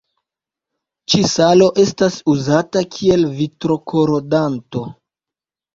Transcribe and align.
Ĉi-salo 1.13 1.67
estas 1.85 2.17
uzata 2.35 2.85
kiel 2.97 3.29
vitro-korodanto. 3.39 4.89